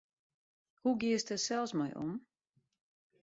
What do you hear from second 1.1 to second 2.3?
dêr sels mei om?